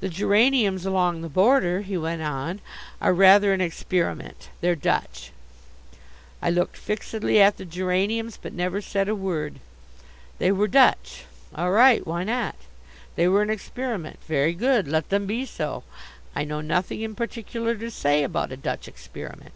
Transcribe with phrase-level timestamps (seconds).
[0.00, 2.62] "The geraniums along the border," he went on,
[3.02, 4.48] "are rather an experiment.
[4.62, 5.30] They're Dutch."
[6.40, 9.60] I looked fixedly at the geraniums but never said a word.
[10.38, 12.54] They were Dutch; all right, why not?
[13.14, 14.20] They were an experiment.
[14.26, 15.84] Very good; let them be so.
[16.34, 19.52] I know nothing in particular to say about a Dutch experiment.